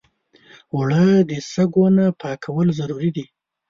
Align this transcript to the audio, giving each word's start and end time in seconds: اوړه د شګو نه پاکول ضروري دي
اوړه 0.73 1.05
د 1.29 1.31
شګو 1.51 1.85
نه 1.97 2.05
پاکول 2.21 2.67
ضروري 2.79 3.09
دي 3.15 3.25